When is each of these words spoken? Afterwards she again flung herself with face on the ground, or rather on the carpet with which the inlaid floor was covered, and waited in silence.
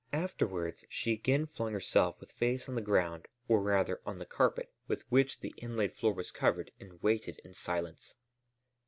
Afterwards 0.13 0.83
she 0.89 1.13
again 1.13 1.45
flung 1.45 1.73
herself 1.73 2.19
with 2.19 2.31
face 2.31 2.67
on 2.67 2.73
the 2.73 2.81
ground, 2.81 3.27
or 3.47 3.61
rather 3.61 4.01
on 4.03 4.17
the 4.17 4.25
carpet 4.25 4.73
with 4.87 5.03
which 5.11 5.41
the 5.41 5.53
inlaid 5.57 5.93
floor 5.93 6.11
was 6.15 6.31
covered, 6.31 6.71
and 6.79 6.99
waited 7.03 7.39
in 7.43 7.53
silence. 7.53 8.15